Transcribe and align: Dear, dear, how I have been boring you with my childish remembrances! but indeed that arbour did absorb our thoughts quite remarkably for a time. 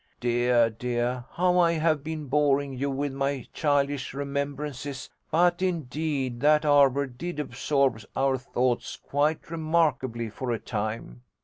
Dear, 0.19 0.71
dear, 0.71 1.25
how 1.33 1.59
I 1.59 1.73
have 1.73 2.03
been 2.03 2.25
boring 2.25 2.73
you 2.73 2.89
with 2.89 3.13
my 3.13 3.45
childish 3.53 4.15
remembrances! 4.15 5.11
but 5.29 5.61
indeed 5.61 6.39
that 6.39 6.65
arbour 6.65 7.05
did 7.05 7.39
absorb 7.39 8.01
our 8.15 8.39
thoughts 8.39 8.95
quite 8.97 9.51
remarkably 9.51 10.27
for 10.31 10.49
a 10.51 10.57
time. 10.57 11.21